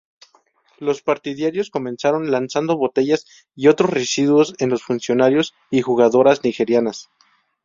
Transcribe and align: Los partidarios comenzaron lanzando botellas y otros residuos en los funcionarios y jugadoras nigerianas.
Los 0.79 1.03
partidarios 1.03 1.69
comenzaron 1.69 2.31
lanzando 2.31 2.75
botellas 2.75 3.27
y 3.55 3.67
otros 3.67 3.91
residuos 3.91 4.55
en 4.57 4.71
los 4.71 4.81
funcionarios 4.81 5.53
y 5.69 5.83
jugadoras 5.83 6.43
nigerianas. 6.43 7.11